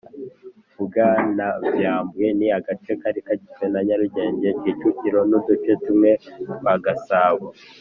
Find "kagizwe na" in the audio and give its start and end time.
3.27-3.79